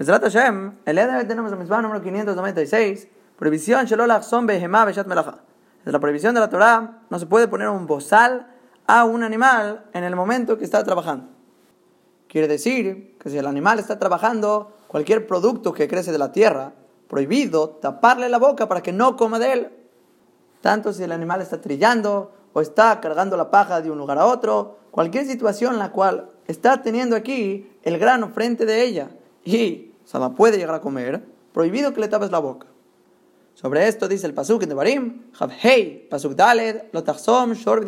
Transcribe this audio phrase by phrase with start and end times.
[0.00, 3.06] Mesrat Hashem, el día de tenemos la misma número 596,
[3.36, 5.40] prohibición Shelolach behemá beshat melacha.
[5.84, 8.46] Es la prohibición de la Torah, no se puede poner un bozal
[8.86, 11.26] a un animal en el momento que está trabajando.
[12.28, 16.72] Quiere decir que si el animal está trabajando cualquier producto que crece de la tierra,
[17.06, 19.70] prohibido taparle la boca para que no coma de él.
[20.62, 24.24] Tanto si el animal está trillando o está cargando la paja de un lugar a
[24.24, 29.10] otro, cualquier situación en la cual está teniendo aquí el grano frente de ella
[29.44, 32.66] y se la puede llegar a comer, prohibido que le tapes la boca.
[33.54, 35.30] Sobre esto dice el pasuk en Devarim,
[35.62, 37.84] Hey, pasuk daled, lotachsom shor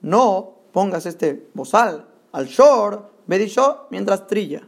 [0.00, 4.66] No pongas este bozal al shor bedisho mientras trilla.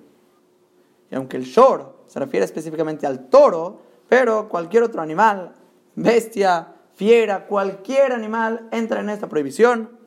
[1.10, 5.54] Y aunque el shor se refiere específicamente al toro, pero cualquier otro animal,
[5.94, 9.98] bestia, fiera, cualquier animal entra en esta prohibición.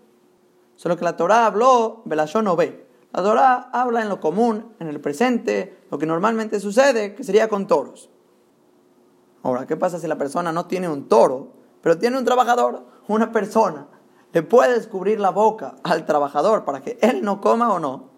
[0.75, 2.88] Solo que la Torah habló, Belashon no ve.
[3.12, 7.50] La Torah habla en lo común, en el presente, lo que normalmente sucede, que sería
[7.50, 8.09] con toros.
[9.41, 13.31] Ahora, ¿qué pasa si la persona no tiene un toro, pero tiene un trabajador, una
[13.31, 13.88] persona?
[14.31, 18.09] ¿Le puede descubrir la boca al trabajador para que él no coma o no?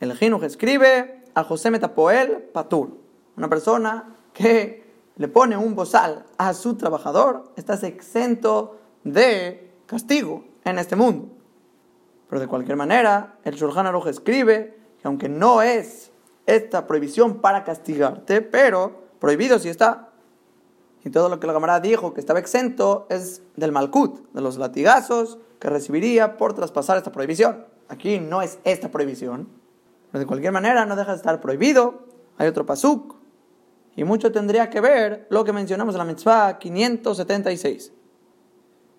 [0.00, 2.98] El Jinuj escribe a José Metapoel Patur,
[3.36, 4.84] una persona que
[5.16, 11.33] le pone un bozal a su trabajador, estás exento de castigo en este mundo.
[12.28, 16.10] Pero de cualquier manera, el Shulchan Aruch escribe que aunque no es
[16.46, 20.10] esta prohibición para castigarte, pero prohibido si está.
[21.04, 24.56] Y todo lo que la camarada dijo que estaba exento es del malkut, de los
[24.56, 27.66] latigazos que recibiría por traspasar esta prohibición.
[27.88, 29.48] Aquí no es esta prohibición.
[30.10, 32.06] Pero de cualquier manera no deja de estar prohibido.
[32.38, 33.16] Hay otro pasuk.
[33.96, 37.92] Y mucho tendría que ver lo que mencionamos en la mitzvah 576.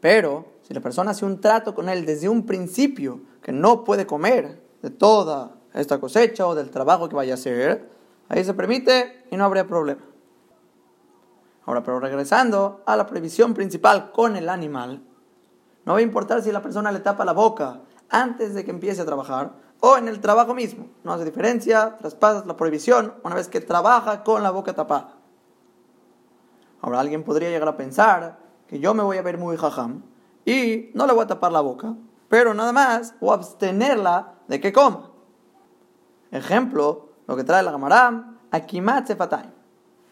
[0.05, 4.05] Pero si la persona hace un trato con él desde un principio que no puede
[4.05, 7.89] comer de toda esta cosecha o del trabajo que vaya a hacer,
[8.29, 10.03] ahí se permite y no habría problema.
[11.65, 15.01] Ahora, pero regresando a la previsión principal con el animal,
[15.85, 17.81] no va a importar si la persona le tapa la boca
[18.11, 20.87] antes de que empiece a trabajar o en el trabajo mismo.
[21.03, 25.15] No hace diferencia, traspasas la prohibición una vez que trabaja con la boca tapada.
[26.81, 30.03] Ahora, alguien podría llegar a pensar que yo me voy a ver muy jajam
[30.45, 31.95] y no le voy a tapar la boca,
[32.29, 35.11] pero nada más o abstenerla de que coma.
[36.31, 39.49] Ejemplo, lo que trae la Gamaram, Akimat Sefatay.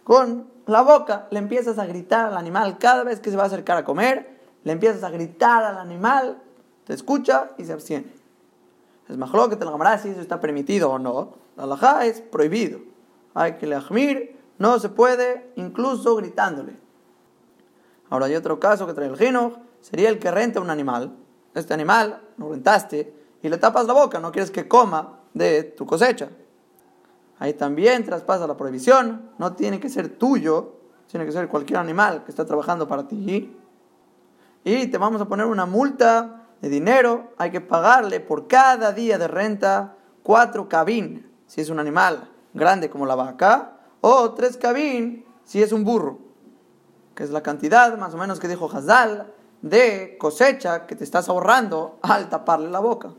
[0.04, 3.48] Con la boca le empiezas a gritar al animal cada vez que se va a
[3.48, 6.42] acercar a comer, le empiezas a gritar al animal,
[6.86, 8.14] te escucha y se abstiene.
[9.10, 11.34] Es mejor que te la si eso está permitido o no.
[11.56, 12.80] La alajá es prohibido.
[13.34, 13.78] Hay que le
[14.60, 16.78] no se puede, incluso gritándole.
[18.14, 21.18] Ahora hay otro caso que trae el gino, sería el que renta un animal.
[21.56, 25.88] Este animal lo rentaste y le tapas la boca, no quieres que coma, de tu
[25.88, 26.30] cosecha.
[27.40, 30.76] Ahí también traspasa la prohibición, no tiene que ser tuyo,
[31.08, 33.58] tiene que ser cualquier animal que está trabajando para ti.
[34.64, 39.18] Y te vamos a poner una multa de dinero, hay que pagarle por cada día
[39.18, 45.26] de renta cuatro cabín, si es un animal grande como la vaca, o tres cabín
[45.46, 46.20] si es un burro,
[47.16, 49.32] que es la cantidad más o menos que dijo Hazal
[49.62, 53.12] de cosecha que te estás ahorrando al taparle la boca.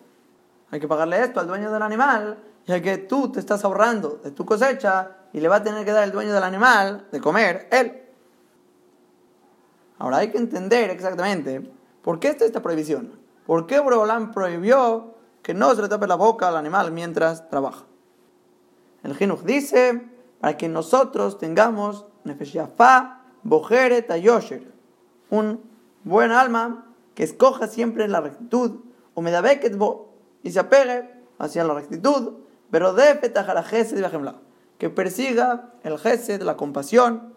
[0.71, 4.31] Hay que pagarle esto al dueño del animal, ya que tú te estás ahorrando de
[4.31, 7.69] tu cosecha y le va a tener que dar el dueño del animal de comer
[7.71, 8.03] él.
[9.99, 11.73] Ahora hay que entender exactamente
[12.03, 13.19] por qué está esta prohibición.
[13.47, 17.85] ¿Por qué Borolán prohibió que no se le tape la boca al animal mientras trabaja?
[19.03, 20.09] El Jinuj dice
[20.41, 24.67] para que nosotros tengamos Nefeshiafá, Bojere, Tayosher,
[25.31, 25.61] un
[26.03, 28.81] buen alma que escoja siempre la rectitud,
[29.15, 29.23] o
[29.77, 32.35] bo y se apegue hacia la rectitud,
[32.71, 33.21] pero de
[34.79, 37.35] que persiga el gesed, la compasión.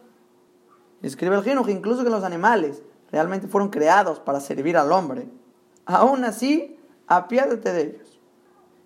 [1.02, 2.82] Escribe el Jinuj incluso que los animales
[3.12, 5.30] realmente fueron creados para servir al hombre.
[5.86, 8.20] Aún así, apiádate de ellos.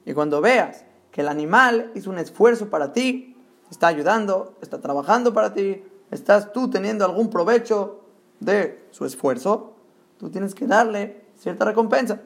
[0.05, 3.37] Y cuando veas que el animal hizo un esfuerzo para ti,
[3.69, 8.01] está ayudando, está trabajando para ti, estás tú teniendo algún provecho
[8.39, 9.73] de su esfuerzo,
[10.17, 12.21] tú tienes que darle cierta recompensa.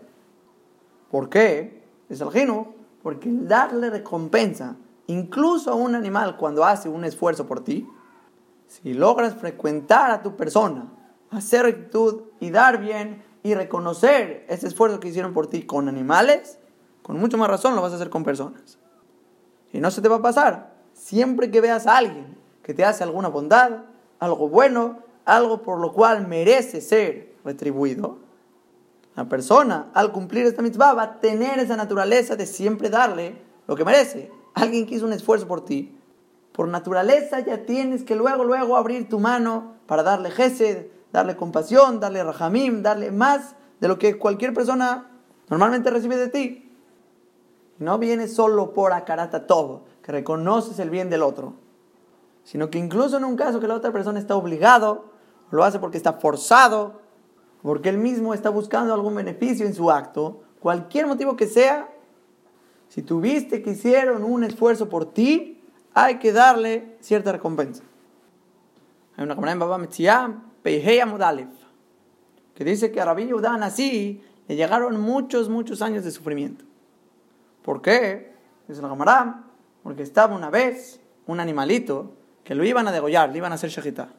[1.10, 1.86] ¿Por qué?
[2.10, 4.76] es el gino, porque darle recompensa,
[5.08, 7.88] incluso a un animal cuando hace un esfuerzo por ti,
[8.68, 10.92] si logras frecuentar a tu persona,
[11.31, 16.60] hacer rectitud y dar bien y reconocer ese esfuerzo que hicieron por ti con animales,
[17.02, 18.80] con mucho más razón lo vas a hacer con personas.
[19.72, 20.74] Y no se te va a pasar.
[20.94, 23.84] Siempre que veas a alguien que te hace alguna bondad,
[24.18, 28.18] algo bueno, algo por lo cual merece ser retribuido,
[29.16, 33.76] la persona, al cumplir esta mitzvah, va a tener esa naturaleza de siempre darle lo
[33.76, 34.32] que merece.
[34.56, 35.96] Alguien que hizo un esfuerzo por ti,
[36.54, 42.00] por naturaleza ya tienes que luego, luego abrir tu mano para darle gesed, darle compasión,
[42.00, 45.12] darle rahamim, darle más de lo que cualquier persona
[45.52, 46.72] normalmente recibe de ti.
[47.78, 51.64] No viene solo por acarata todo, que reconoces el bien del otro,
[52.45, 55.12] sino que incluso en un caso que la otra persona está obligado,
[55.51, 57.01] lo hace porque está forzado,
[57.62, 61.89] porque él mismo está buscando algún beneficio en su acto, cualquier motivo que sea,
[62.88, 65.63] si tuviste que hicieron un esfuerzo por ti,
[65.94, 67.83] hay que darle cierta recompensa.
[69.18, 70.42] Hay una camarada en Baba Metziah,
[72.53, 76.63] que dice que a Rabbi Yehudan así le llegaron muchos, muchos años de sufrimiento.
[77.63, 78.33] ¿Por qué?
[78.68, 79.44] Dice la camarada,
[79.83, 82.13] porque estaba una vez un animalito
[82.45, 84.09] que lo iban a degollar, le iban a hacer shejita.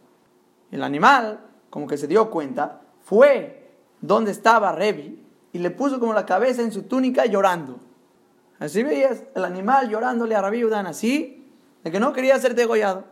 [0.73, 1.41] El animal,
[1.71, 3.71] como que se dio cuenta, fue
[4.01, 7.79] donde estaba Revi y le puso como la cabeza en su túnica llorando.
[8.59, 11.49] Así veías el animal llorándole a Rabbi Yehudan así,
[11.85, 13.05] de que no quería ser degollado.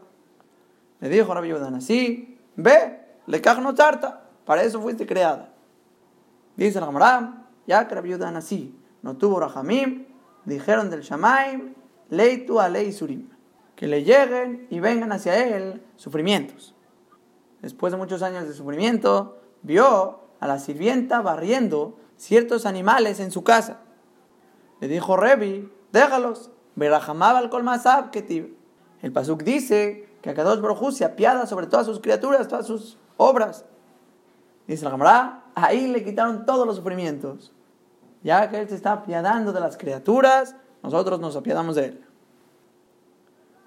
[1.00, 5.52] Le dijo Rabbi Yehudan así, ve, le no tarta, para eso fuiste creada.
[6.56, 10.06] Dice el Gamram, ya que Rabbi Yehudan así, no tuvo Rahamim,
[10.44, 11.72] dijeron del Shamaim,
[12.10, 13.28] leitu a ley surim,
[13.76, 16.74] que le lleguen y vengan hacia él sufrimientos.
[17.62, 23.42] Después de muchos años de sufrimiento, vio a la sirvienta barriendo ciertos animales en su
[23.42, 23.80] casa.
[24.80, 28.54] Le dijo Revi, déjalos, verajamaba al colmasab que
[29.02, 33.64] El pasuk dice que Akadosh Baruj se apiada sobre todas sus criaturas, todas sus obras.
[34.66, 37.52] Dice la Gemara, ahí le quitaron todos los sufrimientos.
[38.22, 42.04] Ya que él se está apiadando de las criaturas, nosotros nos apiadamos de él.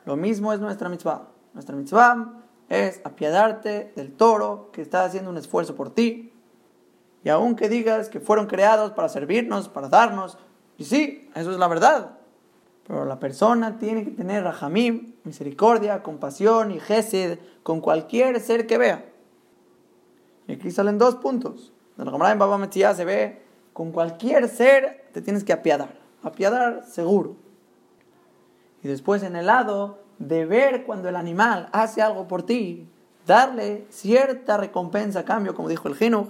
[0.08, 1.28] Lo mismo es nuestra mitzvah.
[1.54, 6.32] Nuestra mitzvah es apiadarte del toro que está haciendo un esfuerzo por ti.
[7.26, 10.38] Y aunque digas que fueron creados para servirnos, para darnos,
[10.78, 12.20] y sí, eso es la verdad.
[12.88, 18.78] Pero la persona tiene que tener rajamim, misericordia, compasión y gesed con cualquier ser que
[18.78, 19.04] vea.
[20.48, 21.74] Y aquí salen dos puntos.
[21.98, 23.42] En la Gemara en Baba Metzia se ve,
[23.74, 26.00] con cualquier ser te tienes que apiadar.
[26.24, 27.47] Apiadar seguro.
[28.88, 32.88] Después en el lado de ver cuando el animal hace algo por ti,
[33.26, 36.30] darle cierta recompensa a cambio, como dijo el Gino,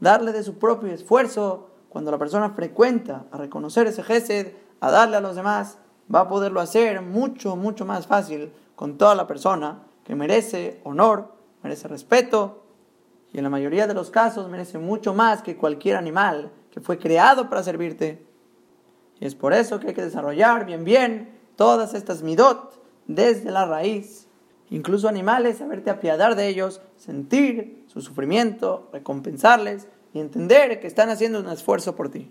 [0.00, 5.16] darle de su propio esfuerzo, cuando la persona frecuenta a reconocer ese gesed, a darle
[5.16, 5.78] a los demás,
[6.12, 11.32] va a poderlo hacer mucho, mucho más fácil con toda la persona que merece honor,
[11.62, 12.64] merece respeto
[13.32, 16.98] y en la mayoría de los casos merece mucho más que cualquier animal que fue
[16.98, 18.26] creado para servirte.
[19.20, 23.66] Y es por eso que hay que desarrollar bien, bien todas estas midot desde la
[23.66, 24.28] raíz.
[24.70, 31.40] Incluso animales, saberte apiadar de ellos, sentir su sufrimiento, recompensarles y entender que están haciendo
[31.40, 32.30] un esfuerzo por ti.